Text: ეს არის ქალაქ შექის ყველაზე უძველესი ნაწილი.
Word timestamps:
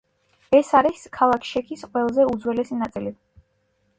ეს 0.59 0.71
არის 0.79 1.03
ქალაქ 1.17 1.43
შექის 1.51 1.85
ყველაზე 1.91 2.27
უძველესი 2.31 2.79
ნაწილი. 2.79 3.13